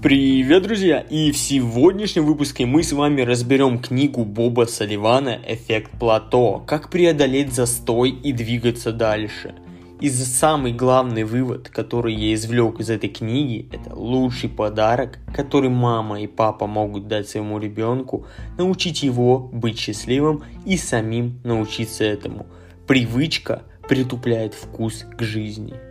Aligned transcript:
Привет, 0.00 0.62
друзья! 0.62 1.00
И 1.00 1.32
в 1.32 1.36
сегодняшнем 1.36 2.24
выпуске 2.24 2.66
мы 2.66 2.84
с 2.84 2.92
вами 2.92 3.22
разберем 3.22 3.80
книгу 3.80 4.24
Боба 4.24 4.66
Салливана 4.66 5.40
«Эффект 5.44 5.90
плато. 5.98 6.62
Как 6.68 6.88
преодолеть 6.88 7.52
застой 7.52 8.10
и 8.10 8.32
двигаться 8.32 8.92
дальше». 8.92 9.56
И 10.00 10.08
самый 10.08 10.72
главный 10.72 11.24
вывод, 11.24 11.68
который 11.68 12.14
я 12.14 12.32
извлек 12.32 12.78
из 12.78 12.90
этой 12.90 13.08
книги, 13.08 13.68
это 13.72 13.92
лучший 13.92 14.48
подарок, 14.48 15.18
который 15.34 15.68
мама 15.68 16.20
и 16.20 16.28
папа 16.28 16.68
могут 16.68 17.08
дать 17.08 17.28
своему 17.28 17.58
ребенку, 17.58 18.24
научить 18.56 19.02
его 19.02 19.40
быть 19.40 19.80
счастливым 19.80 20.44
и 20.64 20.76
самим 20.76 21.40
научиться 21.42 22.04
этому. 22.04 22.46
Привычка 22.86 23.64
притупляет 23.88 24.54
вкус 24.54 25.04
к 25.18 25.22
жизни– 25.22 25.74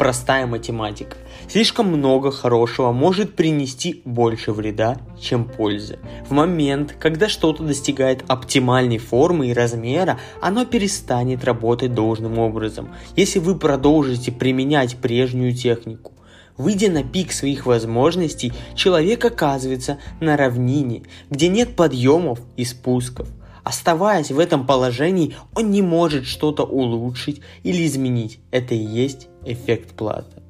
простая 0.00 0.46
математика. 0.46 1.18
Слишком 1.46 1.88
много 1.88 2.32
хорошего 2.32 2.90
может 2.90 3.36
принести 3.36 4.00
больше 4.06 4.50
вреда, 4.50 4.96
чем 5.20 5.44
пользы. 5.44 5.98
В 6.26 6.32
момент, 6.32 6.96
когда 6.98 7.28
что-то 7.28 7.64
достигает 7.64 8.24
оптимальной 8.26 8.96
формы 8.96 9.48
и 9.48 9.52
размера, 9.52 10.18
оно 10.40 10.64
перестанет 10.64 11.44
работать 11.44 11.92
должным 11.92 12.38
образом, 12.38 12.94
если 13.14 13.40
вы 13.40 13.58
продолжите 13.58 14.32
применять 14.32 14.96
прежнюю 14.96 15.54
технику. 15.54 16.12
Выйдя 16.56 16.90
на 16.90 17.04
пик 17.04 17.30
своих 17.30 17.66
возможностей, 17.66 18.54
человек 18.74 19.22
оказывается 19.26 19.98
на 20.18 20.38
равнине, 20.38 21.02
где 21.28 21.48
нет 21.48 21.76
подъемов 21.76 22.40
и 22.56 22.64
спусков. 22.64 23.28
Оставаясь 23.64 24.30
в 24.30 24.38
этом 24.38 24.66
положении, 24.66 25.36
он 25.54 25.70
не 25.70 25.82
может 25.82 26.24
что-то 26.24 26.62
улучшить 26.62 27.42
или 27.64 27.86
изменить. 27.86 28.40
Это 28.50 28.74
и 28.74 28.82
есть 28.82 29.29
эффект 29.44 29.94
плато. 29.94 30.40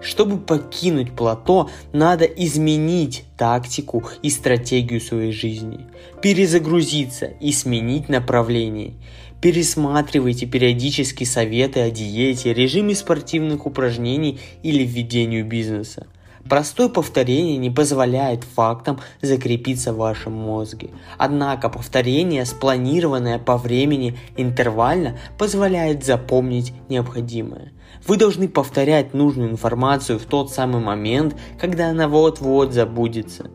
Чтобы 0.00 0.38
покинуть 0.38 1.12
плато, 1.12 1.70
надо 1.92 2.24
изменить 2.24 3.24
тактику 3.36 4.02
и 4.22 4.30
стратегию 4.30 5.00
своей 5.00 5.32
жизни, 5.32 5.86
перезагрузиться 6.20 7.26
и 7.26 7.52
сменить 7.52 8.08
направление. 8.08 8.94
Пересматривайте 9.40 10.46
периодически 10.46 11.24
советы 11.24 11.80
о 11.80 11.90
диете, 11.90 12.54
режиме 12.54 12.94
спортивных 12.94 13.66
упражнений 13.66 14.40
или 14.62 14.84
введению 14.84 15.44
бизнеса. 15.44 16.06
Простое 16.48 16.88
повторение 16.88 17.56
не 17.56 17.70
позволяет 17.70 18.42
фактам 18.44 19.00
закрепиться 19.20 19.92
в 19.92 19.98
вашем 19.98 20.32
мозге. 20.32 20.90
Однако 21.16 21.68
повторение, 21.68 22.44
спланированное 22.44 23.38
по 23.38 23.56
времени 23.56 24.18
интервально, 24.36 25.18
позволяет 25.38 26.04
запомнить 26.04 26.72
необходимое. 26.88 27.72
Вы 28.06 28.16
должны 28.16 28.48
повторять 28.48 29.14
нужную 29.14 29.50
информацию 29.50 30.18
в 30.18 30.24
тот 30.24 30.50
самый 30.50 30.82
момент, 30.82 31.36
когда 31.60 31.88
она 31.90 32.08
вот-вот 32.08 32.72
забудется. 32.72 33.50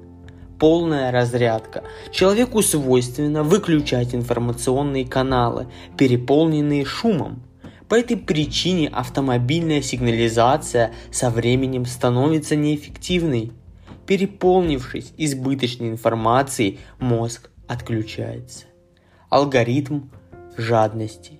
Полная 0.59 1.11
разрядка. 1.11 1.83
Человеку 2.11 2.61
свойственно 2.61 3.43
выключать 3.43 4.15
информационные 4.15 5.05
каналы, 5.05 5.67
переполненные 5.97 6.83
шумом. 6.83 7.43
По 7.89 7.95
этой 7.95 8.17
причине 8.17 8.89
автомобильная 8.89 9.81
сигнализация 9.81 10.93
со 11.11 11.29
временем 11.29 11.85
становится 11.85 12.55
неэффективной. 12.55 13.53
Переполнившись 14.07 15.13
избыточной 15.17 15.89
информацией, 15.89 16.79
мозг 16.99 17.49
отключается. 17.67 18.65
Алгоритм 19.29 20.09
жадности. 20.57 21.36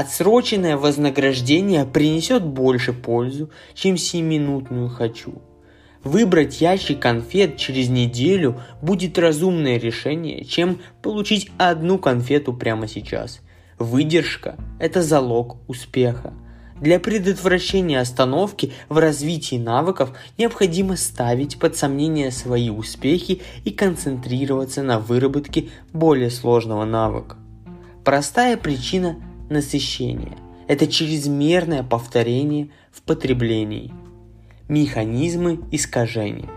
Отсроченное 0.00 0.76
вознаграждение 0.76 1.84
принесет 1.84 2.44
больше 2.44 2.92
пользу, 2.92 3.50
чем 3.74 3.96
7-минутную 3.96 4.88
«хочу». 4.88 5.42
Выбрать 6.04 6.60
ящик 6.60 7.00
конфет 7.00 7.56
через 7.56 7.88
неделю 7.88 8.60
будет 8.80 9.18
разумное 9.18 9.76
решение, 9.78 10.44
чем 10.44 10.80
получить 11.02 11.50
одну 11.58 11.98
конфету 11.98 12.52
прямо 12.52 12.86
сейчас– 12.86 13.40
Выдержка– 13.78 14.56
это 14.80 15.02
залог 15.02 15.56
успеха. 15.68 16.34
Для 16.80 16.98
предотвращения 16.98 18.00
остановки 18.00 18.72
в 18.88 18.98
развитии 18.98 19.56
навыков 19.56 20.12
необходимо 20.36 20.96
ставить 20.96 21.58
под 21.58 21.76
сомнение 21.76 22.32
свои 22.32 22.70
успехи 22.70 23.42
и 23.64 23.70
концентрироваться 23.70 24.82
на 24.82 24.98
выработке 24.98 25.68
более 25.92 26.30
сложного 26.30 26.84
навыка. 26.84 27.36
Простая 28.04 28.56
причина 28.56 29.16
насыщения– 29.50 30.36
это 30.68 30.86
чрезмерное 30.86 31.82
повторение 31.82 32.70
в 32.90 33.02
потреблении. 33.02 33.92
Механизмы 34.68 35.60
искажения. 35.72 36.48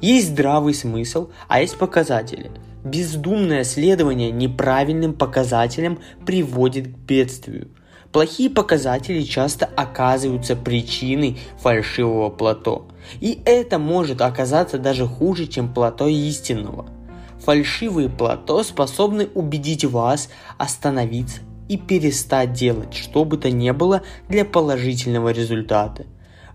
Есть 0.00 0.30
здравый 0.30 0.74
смысл, 0.74 1.30
а 1.48 1.60
есть 1.60 1.78
показатели– 1.78 2.50
Бездумное 2.84 3.64
следование 3.64 4.30
неправильным 4.30 5.14
показателям 5.14 5.98
приводит 6.26 6.88
к 6.88 6.98
бедствию. 7.08 7.68
Плохие 8.12 8.50
показатели 8.50 9.22
часто 9.22 9.64
оказываются 9.64 10.54
причиной 10.54 11.38
фальшивого 11.58 12.28
плато. 12.28 12.86
И 13.20 13.40
это 13.46 13.78
может 13.78 14.20
оказаться 14.20 14.76
даже 14.76 15.06
хуже, 15.06 15.46
чем 15.46 15.72
плато 15.72 16.08
истинного. 16.08 16.86
Фальшивые 17.40 18.10
плато 18.10 18.62
способны 18.62 19.28
убедить 19.34 19.86
вас 19.86 20.28
остановиться 20.58 21.40
и 21.68 21.76
перестать 21.76 22.52
делать 22.52 22.94
что 22.94 23.24
бы 23.24 23.36
то 23.36 23.50
ни 23.50 23.70
было 23.70 24.02
для 24.28 24.44
положительного 24.44 25.30
результата. 25.30 26.06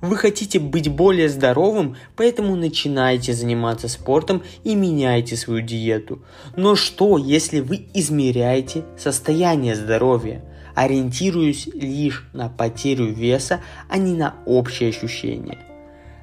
Вы 0.02 0.16
хотите 0.16 0.60
быть 0.60 0.88
более 0.88 1.28
здоровым, 1.28 1.98
поэтому 2.16 2.56
начинайте 2.56 3.34
заниматься 3.34 3.90
спортом 3.90 4.44
и 4.64 4.76
меняйте 4.76 5.36
свою 5.36 5.62
диету. 5.62 6.24
Но 6.56 6.76
что, 6.76 7.18
если 7.18 7.60
вы 7.60 7.88
измеряете 7.94 8.86
состояние 8.98 9.76
здоровья, 9.76 10.42
ориентируясь 10.74 11.68
лишь 11.68 12.30
на 12.32 12.48
потерю 12.48 13.08
веса, 13.08 13.60
а 13.90 13.98
не 13.98 14.14
на 14.14 14.36
общее 14.46 14.90
ощущение? 14.90 15.60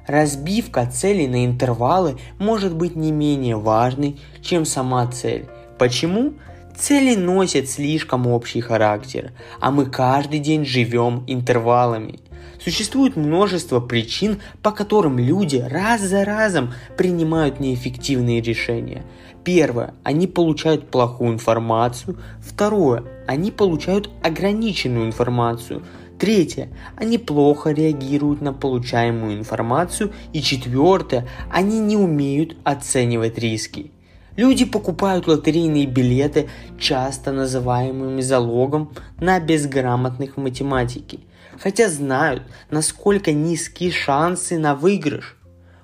Разбивка 0.07 0.89
целей 0.89 1.27
на 1.27 1.45
интервалы 1.45 2.17
может 2.39 2.73
быть 2.73 2.95
не 2.95 3.11
менее 3.11 3.57
важной, 3.57 4.19
чем 4.41 4.65
сама 4.65 5.05
цель. 5.11 5.45
Почему? 5.77 6.33
Цели 6.77 7.15
носят 7.15 7.67
слишком 7.67 8.27
общий 8.27 8.61
характер, 8.61 9.31
а 9.59 9.71
мы 9.71 9.87
каждый 9.87 10.37
день 10.37 10.63
живем 10.63 11.23
интервалами. 11.25 12.19
Существует 12.63 13.15
множество 13.15 13.79
причин, 13.79 14.41
по 14.61 14.71
которым 14.71 15.17
люди 15.17 15.57
раз 15.57 16.01
за 16.01 16.23
разом 16.23 16.73
принимают 16.95 17.59
неэффективные 17.59 18.41
решения. 18.41 19.03
Первое, 19.43 19.95
они 20.03 20.27
получают 20.27 20.91
плохую 20.91 21.33
информацию. 21.33 22.19
Второе, 22.41 23.03
они 23.25 23.49
получают 23.49 24.11
ограниченную 24.21 25.07
информацию. 25.07 25.81
Третье, 26.19 26.69
они 26.95 27.17
плохо 27.17 27.71
реагируют 27.71 28.41
на 28.41 28.53
получаемую 28.53 29.39
информацию. 29.39 30.11
И 30.31 30.43
четвертое, 30.43 31.27
они 31.51 31.79
не 31.79 31.97
умеют 31.97 32.55
оценивать 32.63 33.39
риски. 33.39 33.91
Люди 34.37 34.63
покупают 34.63 35.27
лотерейные 35.27 35.85
билеты, 35.85 36.47
часто 36.79 37.33
называемыми 37.33 38.21
залогом 38.21 38.93
на 39.19 39.39
безграмотных 39.41 40.37
математике 40.37 41.19
хотя 41.59 41.89
знают, 41.89 42.43
насколько 42.69 43.31
низкие 43.31 43.91
шансы 43.91 44.57
на 44.57 44.75
выигрыш. 44.75 45.37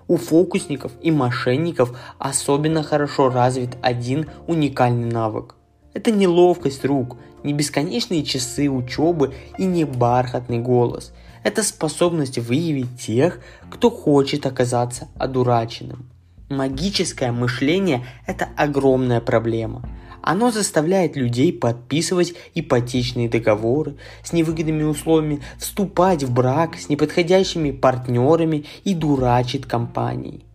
У 0.07 0.17
фокусников 0.17 0.91
и 1.01 1.11
мошенников 1.11 1.97
особенно 2.19 2.83
хорошо 2.83 3.29
развит 3.29 3.71
один 3.81 4.29
уникальный 4.47 5.09
навык. 5.09 5.55
Это 5.93 6.11
не 6.11 6.27
ловкость 6.27 6.83
рук, 6.85 7.17
не 7.43 7.53
бесконечные 7.53 8.23
часы 8.23 8.69
учебы 8.69 9.33
и 9.57 9.65
не 9.65 9.85
бархатный 9.85 10.59
голос. 10.59 11.13
Это 11.43 11.63
способность 11.63 12.37
выявить 12.37 12.99
тех, 12.99 13.39
кто 13.69 13.89
хочет 13.89 14.45
оказаться 14.45 15.07
одураченным. 15.17 16.09
Магическое 16.55 17.31
мышление– 17.31 18.05
это 18.27 18.47
огромная 18.55 19.21
проблема– 19.21 19.81
оно 20.23 20.51
заставляет 20.51 21.17
людей 21.17 21.51
подписывать 21.51 22.33
ипотечные 22.55 23.27
договоры 23.27 23.97
с 24.23 24.31
невыгодными 24.31 24.83
условиями, 24.83 25.41
вступать 25.57 26.23
в 26.23 26.33
брак 26.33 26.77
с 26.77 26.87
неподходящими 26.87 27.71
партнерами 27.71 28.63
и 28.85 28.95
дурачит 28.95 29.65
компании, 29.65 30.45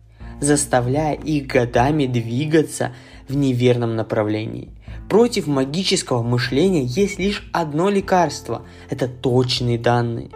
заставляя 0.41 1.13
их 1.13 1.45
годами 1.45 2.07
двигаться 2.07 2.93
в 3.27 3.35
неверном 3.35 3.95
направлении. 3.95 4.69
Против 5.07 5.45
магического 5.45 6.23
мышления 6.23 6.83
есть 6.83 7.19
лишь 7.19 7.47
одно 7.53 7.89
лекарство– 7.89 8.63
это 8.89 9.07
точные 9.07 9.77
данные. 9.77 10.29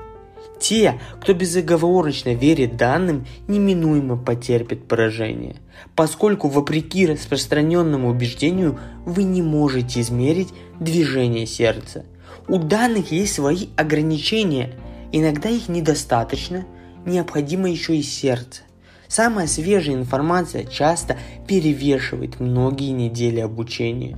Те, 0.64 0.98
кто 1.20 1.34
безоговорочно 1.34 2.34
верит 2.34 2.78
данным, 2.78 3.28
неминуемо 3.50 4.16
потерпят 4.16 4.88
поражение, 4.88 5.58
поскольку, 5.94 6.48
вопреки 6.48 7.06
распространенному 7.06 8.10
убеждению, 8.10 8.80
вы 9.06 9.24
не 9.24 9.42
можете 9.42 10.00
измерить 10.00 10.54
движение 10.80 11.48
сердца. 11.48 12.06
У 12.48 12.60
данных 12.60 13.12
есть 13.12 13.34
свои 13.34 13.68
ограничения, 13.76 14.72
иногда 15.12 15.50
их 15.50 15.68
недостаточно, 15.68 16.64
необходимо 17.06 17.70
еще 17.70 17.98
и 17.98 18.02
сердце. 18.02 18.62
Самая 19.10 19.48
свежая 19.48 19.96
информация 19.96 20.64
часто 20.64 21.18
перевешивает 21.46 22.40
многие 22.40 22.92
недели 22.92 23.42
обучения. 23.42 24.18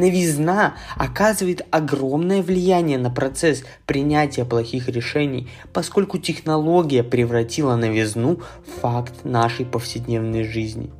Новизна 0.00 0.76
оказывает 0.96 1.66
огромное 1.70 2.42
влияние 2.42 2.96
на 2.96 3.10
процесс 3.10 3.64
принятия 3.84 4.46
плохих 4.46 4.88
решений, 4.88 5.50
поскольку 5.74 6.16
технология 6.16 7.04
превратила 7.04 7.76
новизну 7.76 8.40
в 8.66 8.80
факт 8.80 9.24
нашей 9.24 9.66
повседневной 9.66 10.44
жизни. 10.44 10.90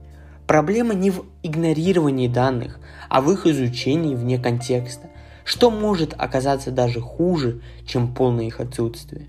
Проблема 0.46 0.92
не 0.92 1.10
в 1.10 1.24
игнорировании 1.42 2.28
данных, 2.28 2.78
а 3.08 3.22
в 3.22 3.32
их 3.32 3.46
изучении 3.46 4.14
вне 4.14 4.38
контекста, 4.38 5.08
что 5.44 5.70
может 5.70 6.12
оказаться 6.18 6.70
даже 6.70 7.00
хуже, 7.00 7.62
чем 7.86 8.14
полное 8.14 8.48
их 8.48 8.60
отсутствие. 8.60 9.28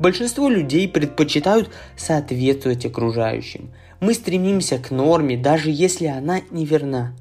Большинство 0.00 0.48
людей 0.48 0.88
предпочитают 0.88 1.70
соответствовать 1.96 2.84
окружающим. 2.86 3.70
Мы 4.00 4.14
стремимся 4.14 4.78
к 4.78 4.90
норме, 4.90 5.36
даже 5.36 5.70
если 5.70 6.06
она 6.06 6.40
неверна. 6.50 7.14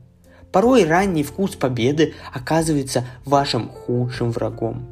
Порой 0.51 0.85
ранний 0.85 1.23
вкус 1.23 1.55
победы 1.55 2.13
оказывается 2.33 3.05
вашим 3.25 3.69
худшим 3.69 4.31
врагом. 4.31 4.85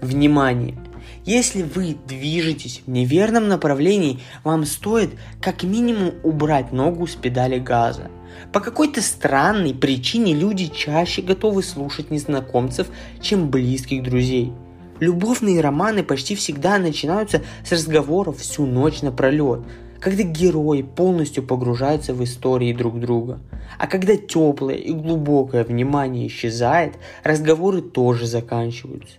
Внимание! 0.00 0.76
Если 1.24 1.62
вы 1.62 1.96
движетесь 2.06 2.82
в 2.86 2.90
неверном 2.90 3.48
направлении, 3.48 4.20
вам 4.44 4.64
стоит 4.64 5.10
как 5.40 5.62
минимум 5.62 6.14
убрать 6.22 6.72
ногу 6.72 7.06
с 7.06 7.14
педали 7.14 7.58
газа. 7.58 8.10
По 8.52 8.60
какой-то 8.60 9.00
странной 9.02 9.74
причине 9.74 10.34
люди 10.34 10.66
чаще 10.66 11.22
готовы 11.22 11.62
слушать 11.62 12.10
незнакомцев, 12.10 12.88
чем 13.20 13.50
близких 13.50 14.02
друзей– 14.02 14.52
Любовные 14.98 15.60
романы 15.60 16.02
почти 16.02 16.34
всегда 16.34 16.78
начинаются 16.78 17.42
с 17.64 17.72
разговоров 17.72 18.38
всю 18.38 18.64
ночь 18.64 19.02
напролет, 19.02 19.60
когда 20.06 20.22
герои 20.22 20.82
полностью 20.82 21.42
погружаются 21.42 22.14
в 22.14 22.22
истории 22.22 22.72
друг 22.72 23.00
друга. 23.00 23.40
А 23.76 23.88
когда 23.88 24.16
теплое 24.16 24.76
и 24.76 24.92
глубокое 24.92 25.64
внимание 25.64 26.28
исчезает, 26.28 26.94
разговоры 27.24 27.82
тоже 27.82 28.28
заканчиваются. 28.28 29.16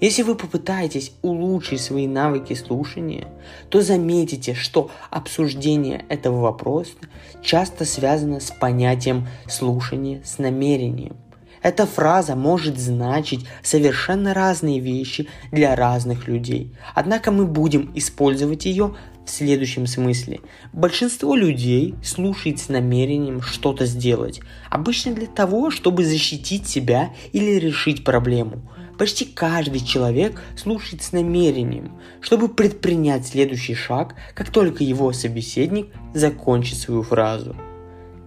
Если 0.00 0.22
вы 0.22 0.36
попытаетесь 0.36 1.12
улучшить 1.20 1.82
свои 1.82 2.06
навыки 2.06 2.54
слушания, 2.54 3.28
то 3.68 3.82
заметите, 3.82 4.54
что 4.54 4.90
обсуждение 5.10 6.06
этого 6.08 6.40
вопроса 6.40 6.94
часто 7.42 7.84
связано 7.84 8.40
с 8.40 8.50
понятием 8.50 9.28
слушания 9.46 10.22
с 10.24 10.38
намерением– 10.38 11.16
эта 11.62 11.86
фраза 11.86 12.36
может 12.36 12.78
значить 12.78 13.46
совершенно 13.62 14.32
разные 14.32 14.80
вещи 14.80 15.28
для 15.52 15.76
разных 15.76 16.26
людей. 16.26 16.74
Однако 16.94 17.30
мы 17.30 17.46
будем 17.46 17.90
использовать 17.94 18.64
ее 18.64 18.94
в 19.30 19.32
следующем 19.32 19.86
смысле. 19.86 20.40
Большинство 20.72 21.36
людей 21.36 21.94
слушает 22.02 22.58
с 22.58 22.68
намерением 22.68 23.40
что-то 23.40 23.86
сделать, 23.86 24.40
обычно 24.70 25.14
для 25.14 25.26
того, 25.26 25.70
чтобы 25.70 26.04
защитить 26.04 26.66
себя 26.66 27.14
или 27.32 27.52
решить 27.52 28.04
проблему. 28.04 28.62
Почти 28.98 29.24
каждый 29.24 29.80
человек 29.80 30.42
слушает 30.56 31.02
с 31.02 31.12
намерением, 31.12 31.92
чтобы 32.20 32.48
предпринять 32.48 33.26
следующий 33.26 33.74
шаг, 33.74 34.14
как 34.34 34.50
только 34.50 34.84
его 34.84 35.12
собеседник 35.12 35.86
закончит 36.12 36.78
свою 36.78 37.02
фразу. 37.02 37.56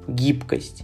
Гибкость. 0.08 0.84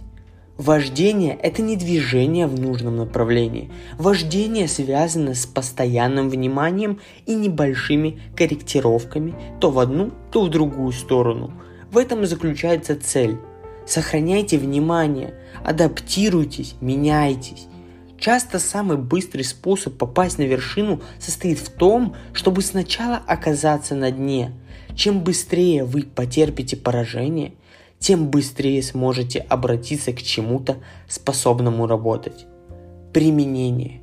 Вождение– 0.60 1.38
это 1.42 1.62
не 1.62 1.74
движение 1.74 2.46
в 2.46 2.60
нужном 2.60 2.96
направлении. 2.96 3.70
Вождение 3.96 4.68
связано 4.68 5.34
с 5.34 5.46
постоянным 5.46 6.28
вниманием 6.28 7.00
и 7.24 7.34
небольшими 7.34 8.20
корректировками 8.36 9.34
то 9.58 9.70
в 9.70 9.78
одну, 9.78 10.10
то 10.30 10.44
в 10.44 10.50
другую 10.50 10.92
сторону. 10.92 11.50
В 11.90 11.96
этом 11.96 12.24
и 12.24 12.26
заключается 12.26 13.00
цель. 13.00 13.38
Сохраняйте 13.86 14.58
внимание, 14.58 15.32
адаптируйтесь, 15.64 16.74
меняйтесь. 16.82 17.66
Часто 18.18 18.58
самый 18.58 18.98
быстрый 18.98 19.44
способ 19.44 19.96
попасть 19.96 20.36
на 20.36 20.42
вершину 20.42 21.00
состоит 21.18 21.58
в 21.58 21.70
том, 21.70 22.14
чтобы 22.34 22.60
сначала 22.60 23.16
оказаться 23.16 23.94
на 23.94 24.10
дне. 24.10 24.52
Чем 24.94 25.24
быстрее 25.24 25.84
вы 25.84 26.02
потерпите 26.02 26.76
поражение, 26.76 27.54
тем 28.00 28.28
быстрее 28.28 28.82
сможете 28.82 29.40
обратиться 29.40 30.12
к 30.12 30.22
чему-то, 30.22 30.78
способному 31.06 31.86
работать. 31.86 32.46
Применение. 33.12 34.00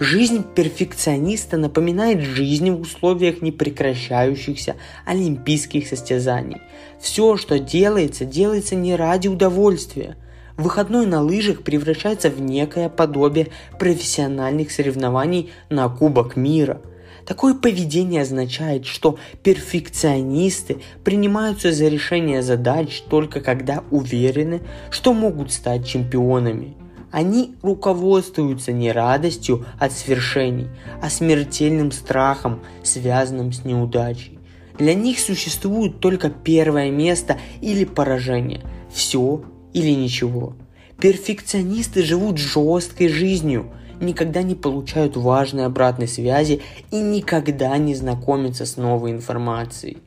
Жизнь 0.00 0.42
перфекциониста 0.56 1.56
напоминает 1.56 2.20
жизнь 2.20 2.70
в 2.70 2.80
условиях 2.80 3.42
непрекращающихся 3.42 4.74
олимпийских 5.04 5.86
состязаний. 5.86 6.62
Все, 6.98 7.36
что 7.36 7.60
делается, 7.60 8.24
делается 8.24 8.74
не 8.74 8.96
ради 8.96 9.28
удовольствия. 9.28 10.16
Выходной 10.56 11.06
на 11.06 11.20
лыжах 11.20 11.62
превращается 11.62 12.30
в 12.30 12.40
некое 12.40 12.88
подобие 12.88 13.48
профессиональных 13.78 14.72
соревнований 14.72 15.50
на 15.68 15.88
Кубок 15.88 16.34
мира– 16.34 16.80
Такое 17.26 17.54
поведение 17.54 18.22
означает, 18.22 18.84
что 18.84 19.18
перфекционисты 19.42 20.78
принимаются 21.04 21.72
за 21.72 21.88
решение 21.88 22.42
задач 22.42 23.02
только 23.08 23.40
когда 23.40 23.82
уверены, 23.90 24.60
что 24.90 25.14
могут 25.14 25.50
стать 25.50 25.86
чемпионами. 25.86 26.76
Они 27.10 27.54
руководствуются 27.62 28.72
не 28.72 28.90
радостью 28.92 29.64
от 29.78 29.92
свершений, 29.92 30.66
а 31.00 31.08
смертельным 31.08 31.92
страхом, 31.92 32.60
связанным 32.82 33.52
с 33.52 33.64
неудачей. 33.64 34.38
Для 34.78 34.94
них 34.94 35.20
существует 35.20 36.00
только 36.00 36.28
первое 36.28 36.90
место 36.90 37.38
или 37.60 37.84
поражение, 37.84 38.62
все 38.92 39.44
или 39.72 39.90
ничего. 39.90 40.56
Перфекционисты 41.00 42.02
живут 42.02 42.38
жесткой 42.38 43.08
жизнью– 43.08 43.72
никогда 44.00 44.42
не 44.42 44.54
получают 44.54 45.16
важной 45.16 45.66
обратной 45.66 46.08
связи 46.08 46.62
и 46.90 46.96
никогда 46.96 47.76
не 47.78 47.94
знакомятся 47.94 48.66
с 48.66 48.76
новой 48.76 49.12
информацией. 49.12 49.98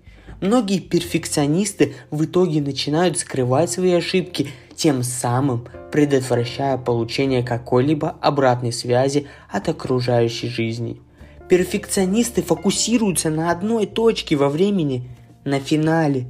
Многие 0.41 0.79
перфекционисты 0.79 1.95
в 2.11 2.25
итоге 2.25 2.61
начинают 2.61 3.17
скрывать 3.17 3.71
свои 3.71 3.93
ошибки, 3.93 4.49
тем 4.75 5.01
самым 5.01 5.65
предотвращая 5.91 6.77
получение 6.77 7.41
какой-либо 7.41 8.15
обратной 8.21 8.71
связи 8.71 9.25
от 9.49 9.67
окружающей 9.69 10.47
жизни. 10.47 11.01
Перфекционисты 11.49 12.43
фокусируются 12.43 13.29
на 13.29 13.49
одной 13.49 13.87
точке 13.87 14.35
во 14.35 14.49
времени, 14.49 15.09
на 15.43 15.59
финале, 15.59 16.27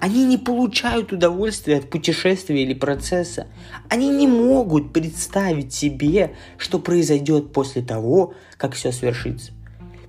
они 0.00 0.24
не 0.24 0.36
получают 0.36 1.12
удовольствия 1.12 1.78
от 1.78 1.90
путешествия 1.90 2.62
или 2.62 2.74
процесса. 2.74 3.46
Они 3.88 4.08
не 4.10 4.26
могут 4.26 4.92
представить 4.92 5.72
себе, 5.72 6.34
что 6.56 6.78
произойдет 6.78 7.52
после 7.52 7.82
того, 7.82 8.34
как 8.56 8.74
все 8.74 8.92
свершится. 8.92 9.52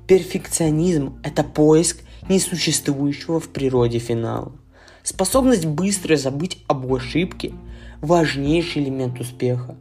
Перфекционизм– 0.07 1.19
это 1.23 1.43
поиск 1.43 1.99
несуществующего 2.27 3.39
в 3.39 3.49
природе 3.49 3.99
финала. 3.99 4.51
Способность 5.03 5.65
быстро 5.65 6.15
забыть 6.15 6.63
об 6.67 6.91
ошибке– 6.93 7.53
важнейший 8.01 8.83
элемент 8.83 9.19
успеха. 9.19 9.75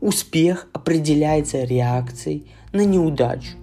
Успех 0.00 0.66
определяется 0.72 1.64
реакцией 1.64 2.50
на 2.72 2.84
неудачу. 2.84 3.61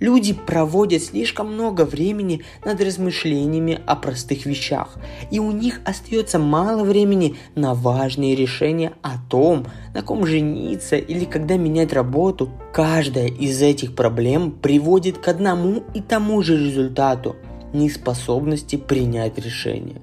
Люди 0.00 0.32
проводят 0.32 1.02
слишком 1.02 1.52
много 1.52 1.84
времени 1.84 2.42
над 2.64 2.80
размышлениями 2.80 3.80
о 3.84 3.96
простых 3.96 4.46
вещах, 4.46 4.96
и 5.30 5.38
у 5.38 5.52
них 5.52 5.82
остается 5.84 6.38
мало 6.38 6.84
времени 6.84 7.36
на 7.54 7.74
важные 7.74 8.34
решения 8.34 8.94
о 9.02 9.18
том, 9.28 9.66
на 9.94 10.02
ком 10.02 10.26
жениться 10.26 10.96
или 10.96 11.26
когда 11.26 11.58
менять 11.58 11.92
работу. 11.92 12.50
Каждая 12.72 13.28
из 13.28 13.60
этих 13.60 13.94
проблем 13.94 14.52
приводит 14.52 15.18
к 15.18 15.28
одному 15.28 15.84
и 15.94 16.00
тому 16.00 16.42
же 16.42 16.56
результату– 16.56 17.36
неспособности 17.72 18.76
принять 18.76 19.38
решение. 19.38 20.00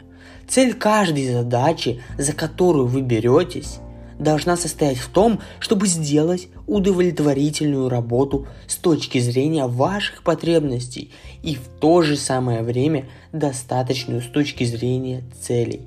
Цель 0.48 0.74
каждой 0.74 1.28
задачи, 1.28 2.02
за 2.18 2.34
которую 2.34 2.86
вы 2.86 3.02
беретесь, 3.02 3.80
должна 4.20 4.58
состоять 4.58 4.98
в 4.98 5.10
том, 5.10 5.42
чтобы 5.60 5.88
сделать 5.88 6.50
удовлетворительную 6.68 7.90
работу 7.90 8.48
с 8.68 8.76
точки 8.76 9.20
зрения 9.20 9.66
ваших 9.66 10.22
потребностей 10.24 11.12
и 11.42 11.56
в 11.56 11.68
то 11.80 12.02
же 12.02 12.18
самое 12.18 12.62
время 12.62 13.06
достаточную 13.32 14.22
с 14.22 14.26
точки 14.26 14.64
зрения 14.66 15.24
целей. 15.42 15.82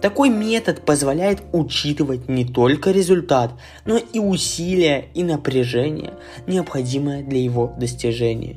Такой 0.00 0.30
метод 0.30 0.84
позволяет 0.84 1.42
учитывать 1.52 2.28
не 2.28 2.44
только 2.44 2.90
результат, 2.90 3.52
но 3.84 3.98
и 3.98 4.18
усилия 4.18 5.04
и 5.14 5.22
напряжение, 5.22 6.14
необходимое 6.48 7.22
для 7.22 7.40
его 7.40 7.72
достижения. 7.78 8.56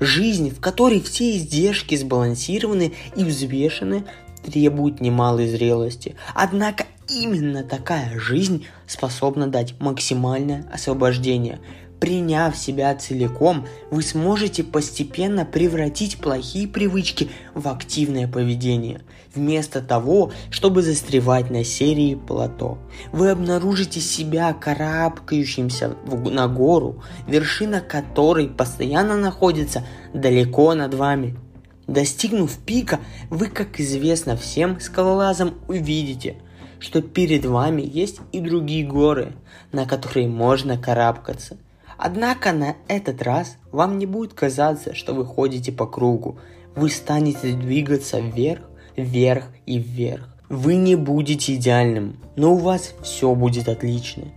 Жизнь, 0.00 0.50
в 0.50 0.60
которой 0.60 1.00
все 1.00 1.36
издержки 1.36 1.94
сбалансированы 1.94 2.92
и 3.14 3.22
взвешены, 3.22 4.04
требует 4.42 5.00
немалой 5.00 5.46
зрелости. 5.46 6.16
Однако 6.34 6.86
именно 7.10 7.62
такая 7.62 8.18
жизнь 8.18 8.66
способна 8.86 9.46
дать 9.48 9.78
максимальное 9.80 10.66
освобождение, 10.72 11.60
Приняв 12.00 12.56
себя 12.56 12.94
целиком, 12.94 13.66
вы 13.90 14.02
сможете 14.02 14.64
постепенно 14.64 15.44
превратить 15.44 16.16
плохие 16.16 16.66
привычки 16.66 17.28
в 17.54 17.68
активное 17.68 18.26
поведение, 18.26 19.02
вместо 19.34 19.82
того, 19.82 20.32
чтобы 20.50 20.82
застревать 20.82 21.50
на 21.50 21.62
серии 21.62 22.14
плато. 22.14 22.78
Вы 23.12 23.28
обнаружите 23.28 24.00
себя 24.00 24.54
карабкающимся 24.54 25.94
на 26.06 26.48
гору, 26.48 27.04
вершина 27.28 27.82
которой 27.82 28.48
постоянно 28.48 29.18
находится 29.18 29.84
далеко 30.14 30.72
над 30.72 30.94
вами. 30.94 31.36
Достигнув 31.86 32.56
пика, 32.64 32.98
вы, 33.28 33.48
как 33.48 33.78
известно 33.78 34.38
всем 34.38 34.80
скалолазам, 34.80 35.54
увидите, 35.68 36.36
что 36.80 37.02
перед 37.02 37.44
вами 37.44 37.82
есть 37.82 38.20
и 38.32 38.40
другие 38.40 38.84
горы, 38.84 39.34
на 39.70 39.86
которые 39.86 40.26
можно 40.26 40.76
карабкаться– 40.76 41.56
Однако 42.02 42.52
на 42.52 42.76
этот 42.88 43.20
раз 43.20 43.58
вам 43.72 43.98
не 43.98 44.06
будет 44.06 44.32
казаться, 44.32 44.94
что 44.94 45.12
вы 45.12 45.26
ходите 45.26 45.70
по 45.70 45.86
кругу. 45.86 46.38
Вы 46.74 46.88
станете 46.88 47.52
двигаться 47.52 48.20
вверх, 48.20 48.62
вверх 48.96 49.44
и 49.66 49.78
вверх. 49.78 50.34
Вы 50.48 50.76
не 50.76 50.96
будете 50.96 51.56
идеальным, 51.56 52.16
но 52.36 52.54
у 52.54 52.56
вас 52.56 52.94
все 53.02 53.34
будет 53.34 53.68
отлично. 53.68 54.28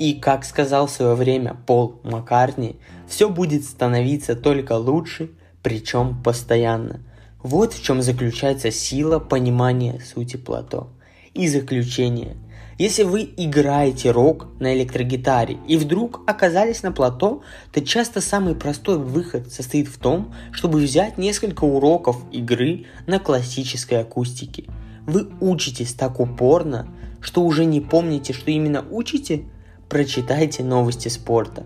И, 0.00 0.14
как 0.14 0.44
сказал 0.44 0.88
в 0.88 0.90
свое 0.90 1.14
время 1.14 1.56
Пол 1.64 2.00
Маккартни, 2.02 2.74
все 3.06 3.28
будет 3.28 3.62
становиться 3.62 4.34
только 4.34 4.72
лучше, 4.72 5.30
причем 5.62 6.20
постоянно. 6.24 7.02
Вот 7.40 7.72
в 7.72 7.84
чем 7.84 8.02
заключается 8.02 8.72
сила 8.72 9.20
понимания 9.20 10.00
сути 10.00 10.38
плато. 10.38 10.88
И 11.34 11.48
заключение– 11.48 12.36
если 12.78 13.04
вы 13.04 13.32
играете 13.36 14.10
рок 14.10 14.48
на 14.58 14.74
электрогитаре 14.74 15.58
и 15.68 15.76
вдруг 15.76 16.22
оказались 16.26 16.82
на 16.82 16.90
плато, 16.90 17.42
то 17.70 17.80
часто 17.80 18.20
самый 18.20 18.56
простой 18.56 18.98
выход 18.98 19.52
состоит 19.52 19.86
в 19.88 19.98
том, 19.98 20.34
чтобы 20.50 20.80
взять 20.80 21.18
несколько 21.18 21.64
уроков 21.64 22.16
игры 22.32 22.86
на 23.06 23.18
классической 23.18 24.00
акустике. 24.00 24.64
Вы 25.06 25.28
учитесь 25.40 25.92
так 25.92 26.18
упорно, 26.18 26.88
что 27.20 27.42
уже 27.42 27.66
не 27.66 27.80
помните, 27.80 28.32
что 28.32 28.50
именно 28.50 28.84
учите? 28.90 29.44
Прочитайте 29.88 30.64
новости 30.64 31.06
спорта. 31.06 31.64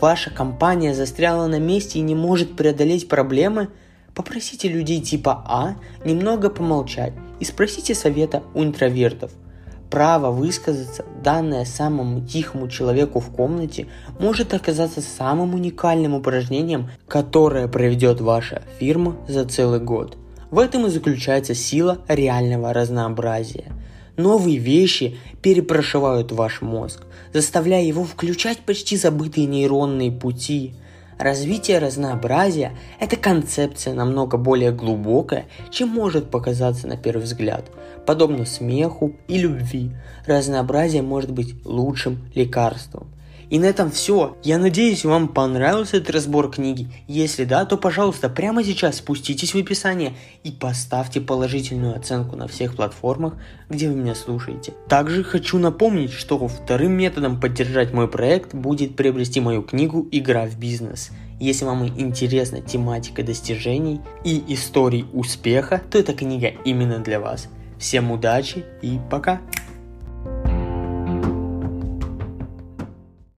Ваша 0.00 0.30
компания 0.30 0.94
застряла 0.94 1.46
на 1.46 1.60
месте 1.60 1.98
и 1.98 2.02
не 2.02 2.14
может 2.14 2.56
преодолеть 2.56 3.08
проблемы? 3.08 3.68
Попросите 4.16 4.66
людей 4.66 5.00
типа 5.00 5.44
А 5.46 5.76
немного 6.04 6.50
помолчать 6.50 7.12
и 7.38 7.44
спросите 7.44 7.94
совета 7.94 8.42
у 8.54 8.64
интровертов– 8.64 9.30
Право 9.90 10.32
высказаться, 10.32 11.04
данное 11.22 11.64
самому 11.64 12.20
тихому 12.20 12.68
человеку 12.68 13.20
в 13.20 13.30
комнате, 13.30 13.86
может 14.18 14.52
оказаться 14.52 15.00
самым 15.00 15.54
уникальным 15.54 16.14
упражнением, 16.14 16.90
которое 17.06 17.68
проведет 17.68 18.20
ваша 18.20 18.62
фирма 18.78 19.16
за 19.28 19.44
целый 19.44 19.80
год. 19.80 20.16
В 20.50 20.58
этом 20.58 20.86
и 20.86 20.90
заключается 20.90 21.54
сила 21.54 21.98
реального 22.08 22.72
разнообразия. 22.72 23.72
Новые 24.16 24.56
вещи 24.56 25.18
перепрошивают 25.42 26.32
ваш 26.32 26.62
мозг, 26.62 27.04
заставляя 27.32 27.82
его 27.82 28.04
включать 28.04 28.58
почти 28.60 28.96
забытые 28.96 29.46
нейронные 29.46 30.10
пути– 30.10 30.74
Развитие 31.18 31.78
разнообразия– 31.78 32.76
это 33.00 33.16
концепция 33.16 33.94
намного 33.94 34.36
более 34.36 34.70
глубокая, 34.70 35.46
чем 35.70 35.88
может 35.88 36.30
показаться 36.30 36.86
на 36.86 36.98
первый 36.98 37.22
взгляд. 37.22 37.70
Подобно 38.04 38.44
смеху 38.44 39.16
и 39.26 39.38
любви, 39.38 39.92
разнообразие 40.26 41.02
может 41.02 41.32
быть 41.32 41.54
лучшим 41.64 42.18
лекарством. 42.34 43.08
И 43.48 43.58
на 43.58 43.66
этом 43.66 43.90
все. 43.90 44.36
Я 44.42 44.58
надеюсь, 44.58 45.04
вам 45.04 45.28
понравился 45.28 45.98
этот 45.98 46.10
разбор 46.10 46.50
книги. 46.50 46.88
Если 47.06 47.44
да, 47.44 47.64
то, 47.64 47.76
пожалуйста, 47.76 48.28
прямо 48.28 48.64
сейчас 48.64 48.96
спуститесь 48.96 49.54
в 49.54 49.58
описание 49.58 50.14
и 50.42 50.50
поставьте 50.50 51.20
положительную 51.20 51.96
оценку 51.96 52.36
на 52.36 52.48
всех 52.48 52.74
платформах, 52.74 53.34
где 53.68 53.88
вы 53.88 53.94
меня 53.94 54.14
слушаете. 54.14 54.74
Также 54.88 55.22
хочу 55.22 55.58
напомнить, 55.58 56.12
что 56.12 56.46
вторым 56.48 56.92
методом 56.92 57.40
поддержать 57.40 57.92
мой 57.92 58.08
проект 58.08 58.54
будет 58.54 58.96
приобрести 58.96 59.40
мою 59.40 59.62
книгу 59.62 60.06
«Игра 60.10 60.46
в 60.46 60.58
бизнес». 60.58 61.10
Если 61.38 61.66
вам 61.66 61.86
интересна 61.86 62.62
тематика 62.62 63.22
достижений 63.22 64.00
и 64.24 64.42
историй 64.48 65.04
успеха, 65.12 65.82
то 65.90 65.98
эта 65.98 66.14
книга 66.14 66.48
именно 66.64 66.98
для 66.98 67.20
вас. 67.20 67.48
Всем 67.78 68.10
удачи 68.10 68.64
и 68.80 68.98
пока! 69.10 69.42